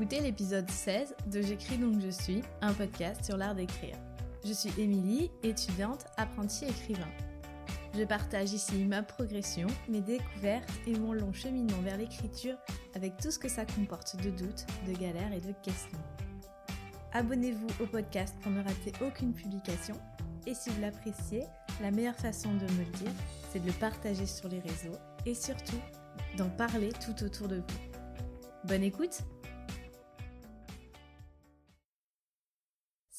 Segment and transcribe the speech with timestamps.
[0.00, 3.94] écouter l'épisode 16 de J'écris donc je suis, un podcast sur l'art d'écrire.
[4.42, 7.10] Je suis Émilie, étudiante, apprentie écrivain.
[7.94, 12.56] Je partage ici ma progression, mes découvertes et mon long cheminement vers l'écriture
[12.94, 16.00] avec tout ce que ça comporte de doutes, de galères et de questions.
[17.12, 19.96] Abonnez-vous au podcast pour ne rater aucune publication
[20.46, 21.42] et si vous l'appréciez,
[21.82, 23.12] la meilleure façon de me le dire,
[23.52, 24.96] c'est de le partager sur les réseaux
[25.26, 25.80] et surtout
[26.38, 28.00] d'en parler tout autour de vous.
[28.64, 29.24] Bonne écoute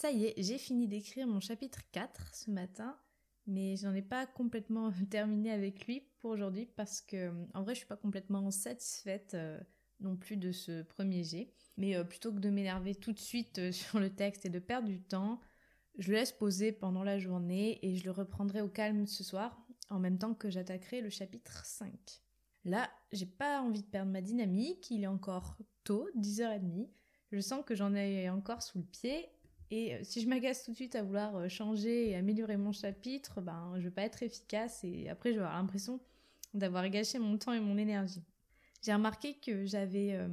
[0.01, 2.97] Ça y est, j'ai fini d'écrire mon chapitre 4 ce matin,
[3.45, 7.81] mais j'en ai pas complètement terminé avec lui pour aujourd'hui parce que en vrai je
[7.81, 9.59] suis pas complètement satisfaite euh,
[9.99, 11.53] non plus de ce premier jet.
[11.77, 14.57] Mais euh, plutôt que de m'énerver tout de suite euh, sur le texte et de
[14.57, 15.39] perdre du temps,
[15.99, 19.63] je le laisse poser pendant la journée et je le reprendrai au calme ce soir,
[19.91, 21.93] en même temps que j'attaquerai le chapitre 5.
[22.65, 26.89] Là, j'ai pas envie de perdre ma dynamique, il est encore tôt, 10h30.
[27.31, 29.29] Je sens que j'en ai encore sous le pied
[29.71, 32.73] et euh, si je m'agace tout de suite à vouloir euh, changer et améliorer mon
[32.73, 35.99] chapitre, ben, je vais pas être efficace et après je vais avoir l'impression
[36.53, 38.23] d'avoir gâché mon temps et mon énergie.
[38.81, 40.27] J'ai remarqué que j'avais euh,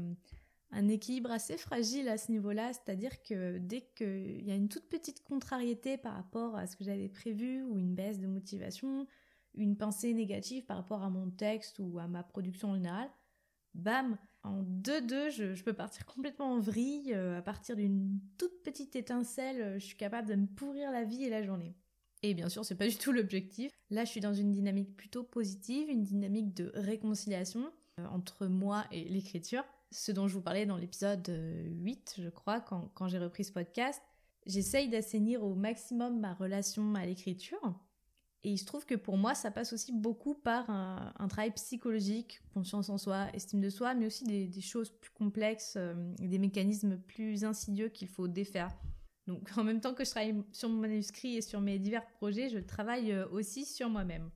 [0.72, 4.88] un équilibre assez fragile à ce niveau-là, c'est-à-dire que dès qu'il y a une toute
[4.88, 9.06] petite contrariété par rapport à ce que j'avais prévu ou une baisse de motivation,
[9.54, 13.10] une pensée négative par rapport à mon texte ou à ma production générale,
[13.78, 17.12] bam, en 2-2, je, peux partir complètement en vrille.
[17.14, 21.04] Euh, à partir d'une toute petite étincelle, euh, je suis capable de me pourrir la
[21.04, 21.74] vie et la journée.
[22.22, 23.72] Et bien sûr, c'est pas du tout l'objectif.
[23.90, 27.70] Là, je suis dans une dynamique plutôt positive, une dynamique de réconciliation
[28.00, 29.64] euh, entre moi et l'écriture.
[29.90, 33.52] Ce dont je vous parlais dans l'épisode 8, je crois, quand, quand j'ai repris ce
[33.52, 34.02] podcast.
[34.46, 37.74] J'essaye d'assainir au maximum ma relation à l'écriture
[38.44, 42.40] et il se trouve que pour moi, ça passe aussi beaucoup par un, travail psychologique,
[42.54, 46.98] confiance en soi, estime de soi, mais aussi des, choses plus complexes, euh, des mécanismes
[46.98, 48.70] plus insidieux qu'il faut défaire.
[49.26, 52.48] Donc en même temps que je travaille sur mon manuscrit et sur mes divers projets,
[52.48, 54.30] je travaille euh, aussi sur moi-même.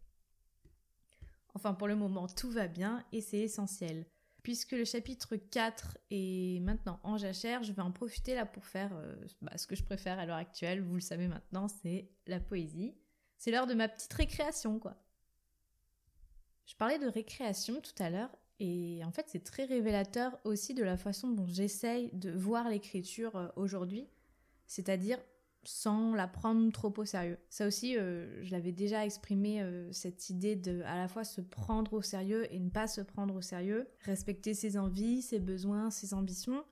[1.54, 4.06] Enfin pour le moment, tout va bien et c'est essentiel.
[4.42, 8.90] Puisque le chapitre 4 est maintenant en jachère, je vais en profiter là pour faire
[8.96, 12.40] euh, bah, ce que je préfère à l'heure actuelle, vous le savez maintenant, c'est la
[12.40, 12.96] poésie.
[13.42, 14.94] C'est l'heure de ma petite récréation, quoi.
[16.64, 18.30] Je parlais de récréation tout à l'heure,
[18.60, 23.34] et en fait, c'est très révélateur aussi de la façon dont j'essaye de voir l'écriture
[23.34, 24.06] euh, aujourd'hui,
[24.68, 25.18] c'est-à-dire
[25.64, 27.36] sans la prendre trop au sérieux.
[27.50, 31.40] Ça aussi, euh, je l'avais déjà exprimé, euh, cette idée de à la fois se
[31.40, 35.90] prendre au sérieux et ne pas se prendre au sérieux, respecter ses envies, ses besoins,
[35.90, 36.64] ses ambitions,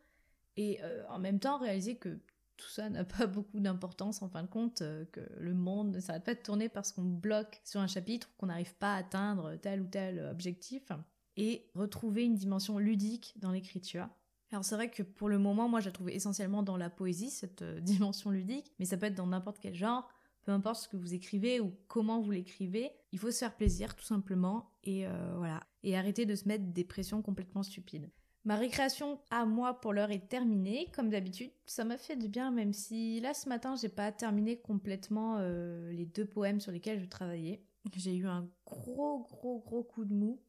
[0.56, 2.20] et en même temps réaliser que
[2.60, 6.00] tout ça n'a pas beaucoup d'importance en fin de compte, euh, que le monde ne
[6.00, 9.56] s'arrête pas de tourner parce qu'on bloque sur un chapitre, qu'on n'arrive pas à atteindre
[9.56, 10.92] tel ou tel objectif,
[11.36, 14.08] et retrouver une dimension ludique dans l'écriture.
[14.52, 17.62] Alors c'est vrai que pour le moment, moi j'ai trouvé essentiellement dans la poésie, cette
[17.62, 20.08] euh, dimension ludique, mais ça peut être dans n'importe quel genre,
[20.42, 23.94] peu importe ce que vous écrivez ou comment vous l'écrivez, il faut se faire plaisir
[23.94, 28.10] tout simplement, et euh, voilà, et arrêter de se mettre des pressions complètement stupides.
[28.44, 30.88] Ma récréation à moi pour l'heure est terminée.
[30.94, 34.56] Comme d'habitude, ça m'a fait du bien, même si là ce matin j'ai pas terminé
[34.56, 37.62] complètement euh, les deux poèmes sur lesquels je travaillais.
[37.96, 40.40] J'ai eu un gros gros gros coup de mou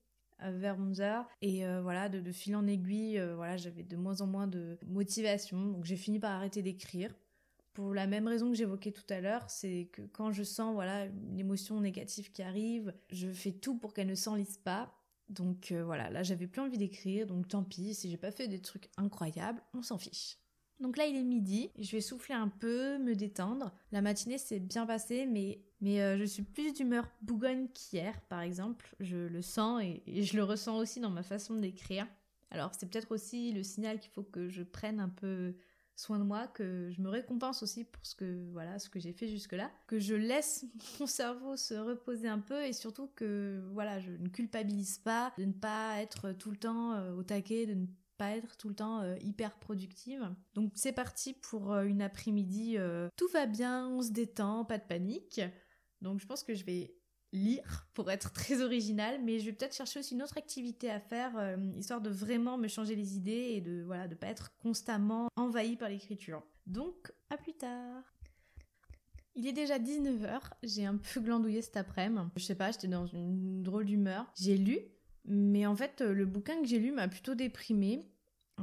[0.44, 4.28] euh, vers 11h et euh, voilà de, fil en aiguille voilà j'avais de moins en
[4.28, 7.14] moins de motivation donc j'ai fini par arrêter d'écrire
[7.74, 11.06] pour la même raison que j'évoquais tout à l'heure, c'est que quand je sens voilà
[11.06, 14.94] une émotion négative qui arrive, je fais tout pour qu'elle ne s'enlise pas
[15.32, 18.48] donc euh, voilà, là j'avais plus envie d'écrire, donc tant pis, si j'ai pas fait
[18.48, 20.38] des trucs incroyables, on s'en fiche.
[20.80, 23.72] Donc là il est midi, je vais souffler un peu, me détendre.
[23.92, 28.42] La matinée s'est bien passée, mais, mais euh, je suis plus d'humeur bougonne qu'hier par
[28.42, 28.96] exemple.
[29.00, 32.08] Je le sens et, et, je le ressens aussi dans ma façon d'écrire.
[32.50, 35.56] Alors c'est peut-être aussi le signal qu'il faut que je prenne un peu
[35.96, 39.14] soin de moi, que je me récompense aussi pour ce que voilà ce que j'ai
[39.14, 40.66] fait jusque-là, que je laisse
[41.00, 45.46] mon cerveau se reposer un peu et surtout que voilà je ne culpabilise pas de
[45.46, 47.86] ne pas être tout le temps euh, au taquet, de ne
[48.18, 50.30] pas être tout le temps euh, hyper productive.
[50.54, 52.78] Donc c'est parti pour euh, une après-midi,
[53.18, 55.42] tout va bien, on se détend, pas de panique.
[56.02, 56.96] Donc je pense que je vais
[57.34, 61.00] lire pour être très original, mais je vais peut-être chercher aussi une autre activité à
[61.00, 64.52] faire, euh, histoire de vraiment me changer les idées et de voilà de pas être
[64.60, 66.44] constamment envahi par l'écriture.
[66.68, 68.04] Donc à plus tard.
[69.36, 72.22] Il est déjà 19h, j'ai un peu glandouillé cet après-midi.
[72.36, 74.30] Je sais pas, j'étais dans une drôle d'humeur.
[74.36, 74.80] J'ai lu,
[75.24, 78.12] mais en fait le bouquin que j'ai lu m'a plutôt déprimé.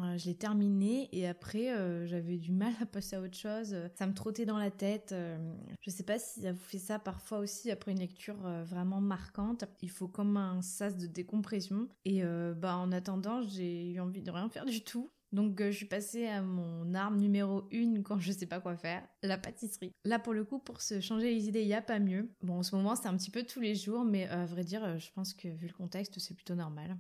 [0.05, 3.77] Euh, je l'ai terminé et après euh, j'avais du mal à passer à autre chose.
[3.95, 5.13] Ça me trottait dans la tête.
[5.13, 5.39] Euh,
[5.81, 9.65] je sais pas si ça vous fait ça parfois aussi après une lecture vraiment marquante.
[9.83, 11.89] Il faut comme un sas de décompression.
[12.05, 12.23] Et
[12.57, 15.11] bah en attendant j'ai eu envie de rien faire du tout.
[15.33, 19.07] Donc je suis passée à mon arme numéro une quand je sais pas quoi faire,
[19.23, 19.93] la pâtisserie.
[20.05, 22.31] Là pour le coup, pour se changer les idées, il y a pas mieux.
[22.43, 24.99] Bon, en ce moment c'est un petit peu tous les jours, mais à vrai dire,
[24.99, 26.97] je pense que vu le contexte, c'est plutôt normal.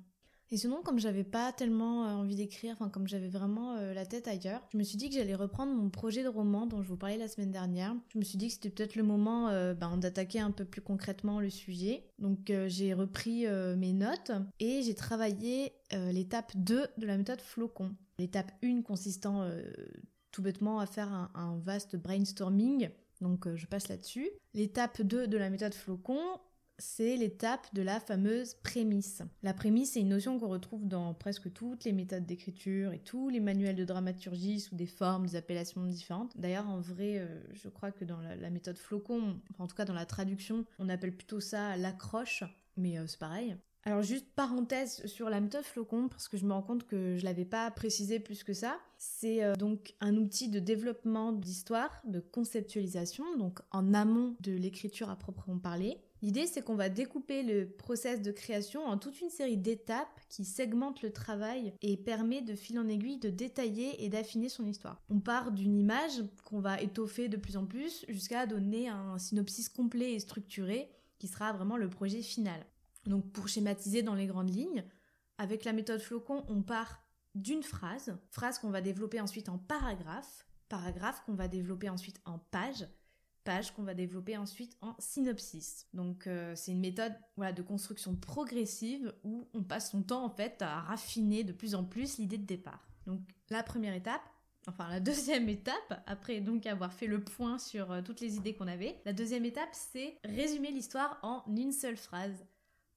[0.50, 4.62] Et sinon, comme j'avais pas tellement envie d'écrire, enfin comme j'avais vraiment la tête ailleurs,
[4.72, 7.18] je me suis dit que j'allais reprendre mon projet de roman dont je vous parlais
[7.18, 7.94] la semaine dernière.
[8.14, 11.40] Je me suis dit que c'était peut-être le moment ben, d'attaquer un peu plus concrètement
[11.40, 12.04] le sujet.
[12.18, 13.46] Donc j'ai repris
[13.76, 17.94] mes notes et j'ai travaillé l'étape 2 de la méthode flocon.
[18.18, 19.62] L'étape 1 consistant euh,
[20.32, 22.90] tout bêtement à faire un, vaste brainstorming,
[23.20, 24.28] donc euh, je passe là-dessus.
[24.54, 26.20] L'étape 2 de la méthode flocon,
[26.78, 29.22] c'est l'étape de la fameuse prémisse.
[29.42, 33.28] La prémisse, c'est une notion qu'on retrouve dans presque toutes les méthodes d'écriture et tous
[33.28, 36.38] les manuels de dramaturgie sous des formes, des appellations différentes.
[36.38, 39.94] D'ailleurs, en vrai, euh, je crois que dans la, méthode flocon, en tout cas dans
[39.94, 42.44] la traduction, on appelle plutôt ça l'accroche,
[42.76, 43.56] mais c'est pareil.
[43.84, 47.24] Alors juste parenthèse sur la méthode flocon parce que je me rends compte que je
[47.24, 48.78] l'avais pas précisé plus que ça.
[48.98, 55.08] C'est euh, donc un outil de développement d'histoire, de conceptualisation, donc en amont de l'écriture
[55.10, 55.98] à proprement parler.
[56.20, 60.44] L'idée c'est qu'on va découper le process de création en toute une série d'étapes qui
[60.44, 65.00] segmentent le travail et permet de fil en aiguille de détailler et d'affiner son histoire.
[65.10, 69.68] On part d'une image qu'on va étoffer de plus en plus jusqu'à donner un synopsis
[69.68, 72.66] complet et structuré qui sera vraiment le projet final.
[73.06, 74.84] Donc pour schématiser dans les grandes lignes,
[75.38, 77.02] avec la méthode flocon, on part
[77.34, 82.38] d'une phrase, phrase qu'on va développer ensuite en paragraphe, paragraphe qu'on va développer ensuite en
[82.38, 82.86] page,
[83.74, 85.86] qu'on va développer ensuite en synopsis.
[85.94, 90.30] Donc euh, c'est une méthode voilà, de construction progressive où on passe son temps en
[90.30, 92.88] fait à raffiner de plus en plus l'idée de départ.
[93.06, 94.22] Donc la première étape,
[94.66, 98.54] enfin la deuxième étape, après donc avoir fait le point sur euh, toutes les idées
[98.54, 102.44] qu'on avait, la deuxième étape c'est résumer l'histoire en une seule phrase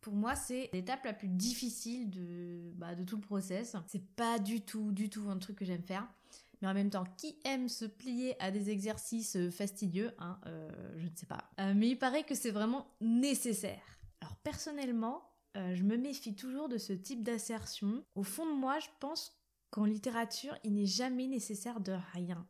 [0.01, 3.75] pour moi, c'est l'étape la plus difficile de, bah, de tout le process.
[3.85, 6.07] C'est pas du tout, du tout un truc que j'aime faire.
[6.61, 10.69] Mais en même temps, qui aime se plier à des exercices euh, fastidieux hein, euh,
[10.97, 11.49] Je ne sais pas.
[11.59, 13.81] Euh, mais il paraît que c'est vraiment nécessaire.
[14.21, 15.23] Alors personnellement,
[15.55, 18.05] je me méfie toujours de ce type d'assertion.
[18.15, 19.37] Au fond de moi, je pense
[19.69, 22.47] qu'en littérature, il n'est jamais nécessaire de rien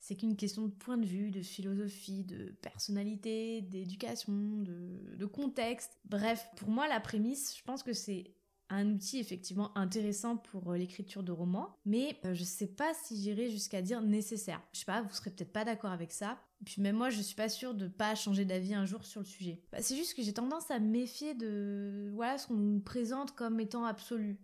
[0.00, 5.98] c'est qu'une question de point de vue, de philosophie, de personnalité, d'éducation, de, contexte.
[6.06, 8.34] Bref, pour moi, la prémisse, je pense que c'est
[8.70, 13.20] un outil effectivement intéressant pour euh, l'écriture de romans, mais euh, je sais pas si
[13.20, 14.62] j'irai jusqu'à dire nécessaire.
[14.72, 16.38] Je sais pas, vous serez peut-être pas d'accord avec ça.
[16.64, 19.26] Puis même moi, je suis pas sûre de pas changer d'avis un jour sur le
[19.26, 19.62] sujet.
[19.72, 23.34] Bah, c'est juste que j'ai tendance à me méfier de voilà ce qu'on nous présente
[23.34, 24.38] comme étant absolu.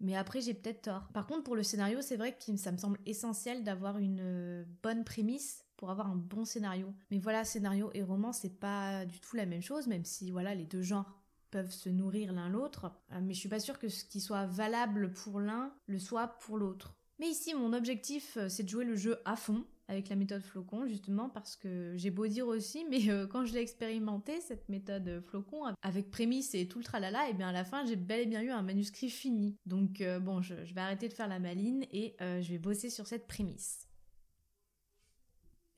[0.00, 1.08] Mais après, j'ai peut-être tort.
[1.14, 4.64] Par contre, pour le scénario, c'est vrai que ça me semble essentiel d'avoir une euh,
[4.82, 6.94] bonne prémisse pour avoir un bon scénario.
[7.10, 10.54] Mais voilà, scénario et roman, c'est pas du tout la même chose, même si voilà,
[10.54, 12.92] les deux genres peuvent se nourrir l'un l'autre.
[13.12, 16.28] Euh, mais je suis pas sûre que ce qui soit valable pour l'un le soit
[16.40, 16.94] pour l'autre.
[17.18, 20.42] Mais ici, mon objectif, euh, c'est de jouer le jeu à fond, avec la méthode
[20.42, 24.68] flocon justement parce que j'ai beau dire aussi mais euh, quand je l'ai expérimenté cette
[24.68, 28.22] méthode flocon avec prémisse et tout le tralala et bien à la fin j'ai bel
[28.22, 31.84] et bien eu un manuscrit fini donc bon je, vais arrêter de faire la maline
[31.92, 33.85] et je vais bosser sur cette prémisse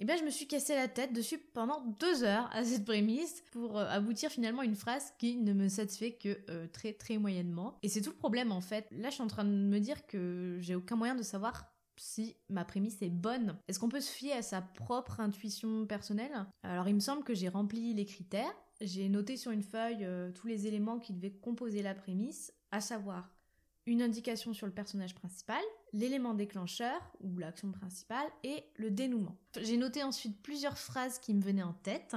[0.00, 3.43] et bien je me suis cassé la tête dessus pendant deux heures à cette prémisse
[3.52, 7.78] pour aboutir finalement à une phrase qui ne me satisfait que très très moyennement.
[7.82, 8.86] Et c'est tout le problème en fait.
[8.90, 12.36] Là je suis en train de me dire que j'ai aucun moyen de savoir si
[12.48, 13.58] ma prémisse est bonne.
[13.67, 16.46] Est-ce qu'on peut se fier à sa propre intuition personnelle?
[16.62, 20.31] Alors il me semble que j'ai rempli les critères, j'ai noté sur une feuille euh,
[20.32, 23.31] tous les éléments qui devaient composer la prémisse, à savoir
[23.88, 29.36] une indication sur le personnage principal, l'élément déclencheur ou l'action principale et le dénouement.
[29.60, 32.14] J'ai noté ensuite plusieurs phrases qui me venaient en tête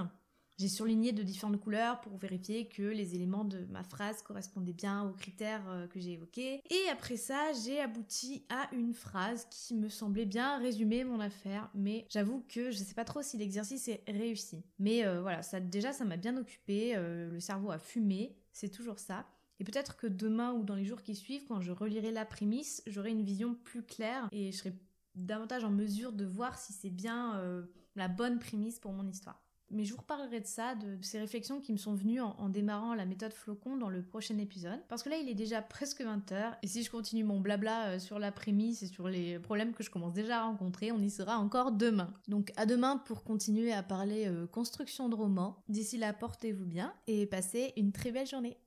[0.61, 5.09] j'ai surligné de différentes couleurs pour vérifier que les éléments de ma phrase correspondaient bien
[5.09, 6.61] aux critères euh, que j'ai évoqués.
[6.69, 11.71] Et après ça, j'ai abouti à une phrase qui me semblait bien résumer mon affaire,
[11.73, 14.63] mais j'avoue que je sais pas trop si l'exercice est réussi.
[14.77, 18.69] Mais euh, voilà, ça déjà ça m'a bien occupé, euh, le cerveau a fumé, c'est
[18.69, 19.25] toujours ça.
[19.61, 22.81] Et peut-être que demain ou dans les jours qui suivent, quand je relirai la prémisse,
[22.87, 24.73] j'aurai une vision plus claire et je serai
[25.13, 27.39] davantage en mesure de voir si c'est bien
[27.95, 29.39] la bonne prémisse pour mon histoire.
[29.69, 32.95] Mais je vous reparlerai de ça, de, ces réflexions qui me sont venues en, démarrant
[32.95, 34.79] la méthode flocon dans le prochain épisode.
[34.89, 37.99] Parce que là, il est déjà presque 20h, et si je continue mon blabla euh,
[37.99, 41.09] sur la prémisse et sur les problèmes que je commence déjà à rencontrer, on y
[41.09, 42.13] sera encore demain.
[42.27, 45.63] Donc à demain pour continuer à parler euh, construction de romans.
[45.69, 48.57] D'ici là, portez-vous bien et passez une très belle journée.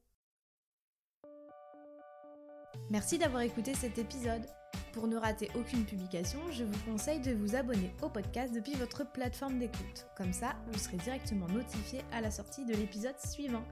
[2.91, 4.47] Merci d'avoir écouté cet épisode.
[4.93, 9.11] Pour ne rater aucune publication, je vous conseille de vous abonner au podcast depuis votre
[9.11, 10.07] plateforme d'écoute.
[10.17, 13.64] Comme ça, vous serez directement notifié à la sortie de l'épisode suivant.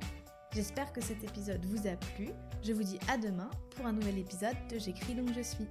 [0.53, 2.31] J'espère que cet épisode vous a plu.
[2.63, 5.69] Je vous dis à demain pour un nouvel épisode de J'écris donc je suis.